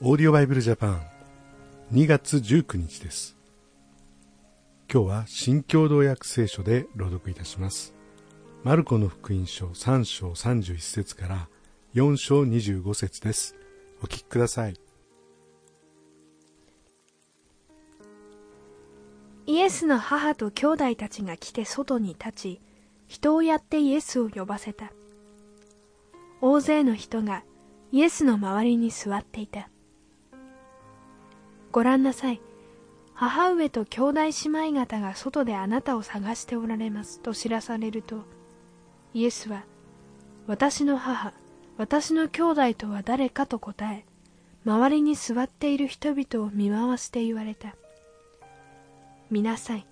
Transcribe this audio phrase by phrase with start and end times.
[0.00, 1.02] オーディオバイブルジャパン。
[1.92, 3.36] 2月19日です。
[4.88, 7.94] 今日は新共同訳聖書で朗読いたします。
[8.62, 11.48] マルコの福音書3章31節から
[11.96, 13.56] 4章25節です。
[14.00, 14.74] お聞きください。
[19.46, 22.60] イエスの母と兄弟たちが来て外に立ち
[23.08, 24.92] 人をやってイエスを呼ばせた。
[26.40, 27.42] 大勢の人が
[27.90, 29.68] イエスの周りに座っていた。
[31.70, 32.40] ご覧なさい。
[33.14, 38.24] 母上と兄弟姉妹方が外であなたを探しておられますと知らされると、
[39.12, 39.64] イエスは、
[40.46, 41.32] 私の母、
[41.76, 44.04] 私の兄弟とは誰かと答え、
[44.64, 47.74] 周りに座っている人々を見回して言われた。
[49.30, 49.86] 見なさい。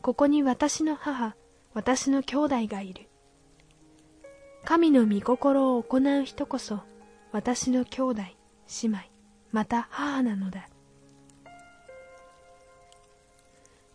[0.00, 1.36] ここに私の母、
[1.74, 3.08] 私の兄弟がいる。
[4.64, 6.80] 神の御心を行う人こそ、
[7.32, 8.98] 私の兄弟、姉妹、
[9.52, 10.69] また母なのだ。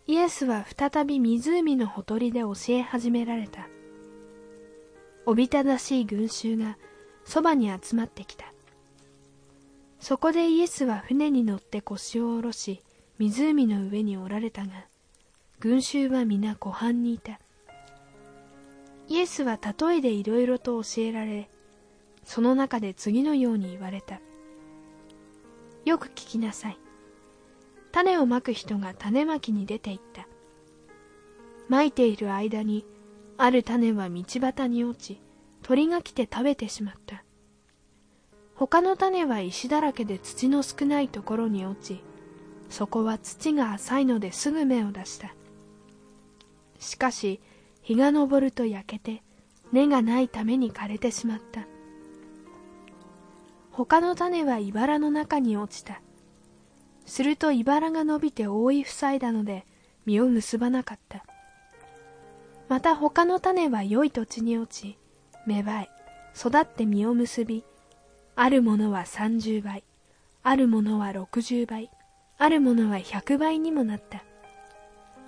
[0.08, 3.68] イエスは再び湖のほとりで教え始められた。
[5.26, 6.78] おびただしい群衆が
[7.24, 8.44] そばに集まってきた。
[9.98, 12.80] そこでイエスは船に乗って腰を下ろし、
[13.18, 14.86] 湖の上におられたが、
[15.58, 17.40] 群衆は皆湖畔にいた。
[19.08, 21.50] イエスは例えでいろいろと教えられ、
[22.24, 24.20] その中で次のように言われた。
[25.84, 26.78] よく聞きなさい。
[27.96, 30.28] 種をまく人が種まきに出て行った。
[31.66, 32.84] まいている間に、
[33.38, 35.18] ある種は道端に落ち、
[35.62, 37.24] 鳥が来て食べてしまった。
[38.54, 42.02] 他の種は石だらけで土の少ないところに落ち、
[42.68, 45.34] そこは土が浅いのですぐ芽を出した。
[46.78, 47.40] しかし、
[47.80, 49.22] 日が昇ると焼けて、
[49.72, 51.66] 根がないために枯れてしまった。
[53.70, 56.02] 他の種は茨の中に落ちた。
[57.06, 59.64] すると茨が伸びて覆い塞いだので
[60.04, 61.24] 実を結ばなかった。
[62.68, 64.98] また他の種は良い土地に落ち、
[65.46, 65.88] 芽生え、
[66.36, 67.64] 育って実を結び、
[68.34, 69.84] あるものは三十倍、
[70.42, 71.90] あるものは六十倍、
[72.38, 74.24] あるものは百倍にもなった。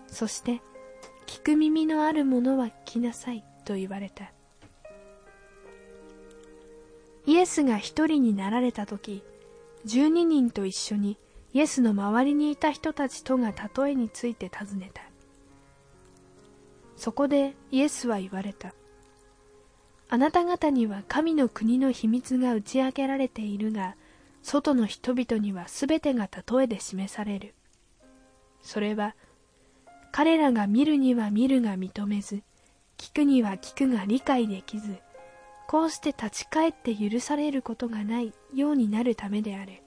[0.09, 0.61] そして、
[1.27, 4.33] 聞く耳のあるものは聞きなさいと言われた。
[7.27, 9.23] イエスが一人になられた時、
[9.85, 11.19] 十二人と一緒に
[11.59, 15.03] イエスの周りにいた人たちとが例えについて尋ねた。
[16.95, 18.75] そこでイエスは言われた。
[20.09, 23.97] あなた方には神の国の秘密が打ち明けられているが、
[24.41, 27.57] 外の人々にはすべてが例えで示される。
[28.63, 29.17] それは、
[30.13, 32.45] 彼らが見るには見るが認めず、
[32.99, 34.99] 聞くには聞くが理解できず、
[35.67, 39.83] こうして立ち返って許されることがないようになるためである。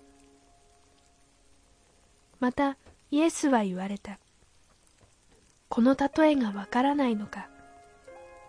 [2.41, 2.75] また
[3.11, 4.17] イエスは言われた。
[5.69, 7.47] この例えがわからないのか。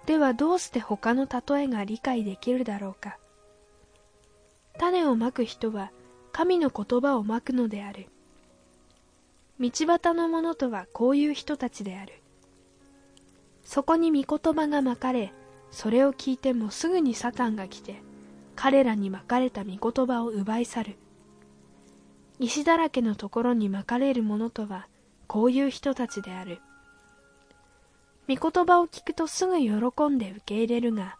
[0.06, 3.19] ではどうして他の例えが理解できるだろうか。
[4.78, 5.92] 種をまく人は
[6.32, 8.06] 神の言葉をまくのである。
[9.60, 12.14] 道端の者とはこういう人たちである。
[13.62, 15.34] そこに御言葉がまかれ、
[15.70, 18.02] それを聞いてもすぐにサタンが来て、
[18.56, 20.97] 彼らにまかれた御言葉を奪い去る。
[22.42, 24.88] 石だらけのところにまかれるものとは
[25.28, 26.60] こういう人たちである。
[28.28, 31.16] 御言葉を聞くとすぐ喜んで受け入れるが、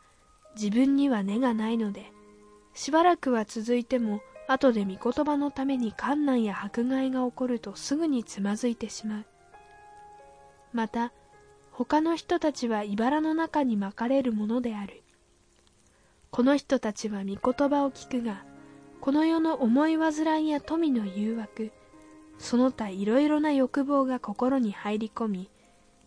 [0.57, 2.11] 自分には根がないので、
[2.75, 9.25] しばらくは続いても後で御言葉のために観難や迫害が起こるとすぐにつまずいてしまう。
[10.73, 11.13] また、
[11.71, 15.05] 他の人たちは茨の中にまかれるものである。
[16.33, 17.37] この人たちは御言
[17.69, 18.45] 葉を聞くが、
[19.03, 21.73] この世の思い煩いや富の誘惑、
[22.39, 25.51] その他いろいろな欲望が心に入り込み、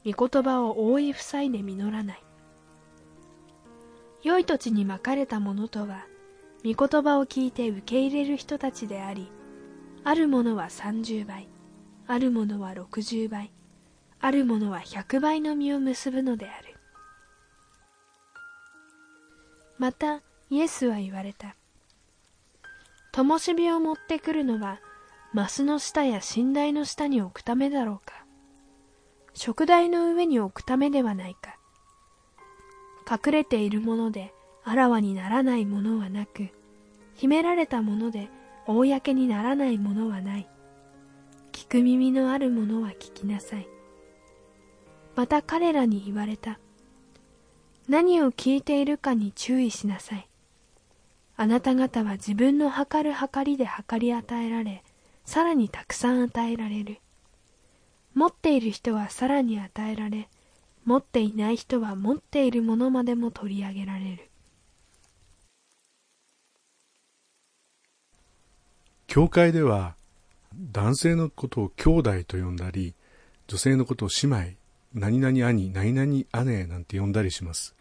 [0.10, 2.24] 御言葉を覆い塞いで実らない。
[4.24, 6.06] 良い土地にまかれたものとは、
[6.64, 9.30] 御言葉を聞いて受け入れる人たちであり、
[10.06, 11.50] あるものは三十倍、
[12.08, 13.52] あるものは六十倍、
[14.22, 16.76] あるものは百倍の実を結ぶのである。
[19.78, 21.58] また、イエスは言われた。
[23.16, 24.82] 灯火を持ってくるのは、
[25.32, 28.26] マスの下や寝台の下に置くためだろうか。
[29.34, 31.58] 食台の上に置くためではないか。
[33.10, 34.34] 隠れているもので
[34.66, 36.50] あらわにならないものはなく、
[37.16, 38.28] 秘められたもので
[38.68, 40.50] 公にならないものはない。
[41.54, 43.68] 聞く耳のあるものは聞きなさい。
[45.16, 46.60] また彼らに言われた。
[47.88, 50.28] 何を聞いているかに注意しなさい。
[51.38, 54.84] あなた方は自分の測る測りで測り与えられ、
[55.26, 57.00] さらにたくさん与えられる。
[58.14, 60.30] 持っている人はさらに与えられ、
[60.86, 64.30] 持っていない人は持っているものまでも取り上げられる。
[69.08, 69.96] 教会では
[70.72, 72.94] 男性のことを兄弟と呼んだり、
[73.48, 74.58] 女性のことを姉妹、
[74.94, 77.76] 何々兄、何々姉なんて呼んだりします。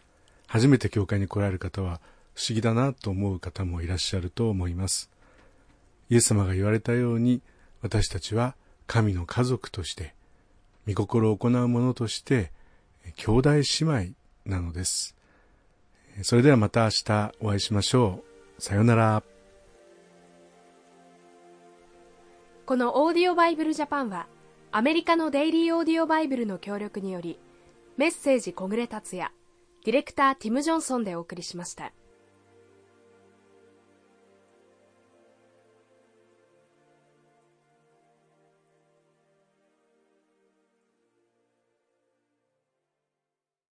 [0.47, 2.01] 初めて教会に来られる方は
[2.35, 5.09] 不思議だなと思う方もいらっしゃると思います。
[6.09, 7.41] イエス様が言われたように
[7.81, 8.55] 私たちは
[8.87, 10.13] 神の家族として、
[10.87, 12.51] 御心を行う者として、
[13.15, 14.13] 兄弟姉妹
[14.45, 15.15] なのです。
[16.23, 18.23] それではまた明日お会いしましょ
[18.57, 18.61] う。
[18.61, 19.23] さようなら。
[22.65, 24.27] このオーディオバイブルジャパンは、
[24.71, 27.39] アメリカのデイリーオーディオバイブルの協力により、
[27.97, 29.31] メッセージ小暮達也、
[29.85, 31.91] ディレクターティム・ジョンソンでお送りしました。